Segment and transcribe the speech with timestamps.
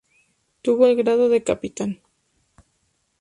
[0.63, 2.01] Tuvo el grado de capitán.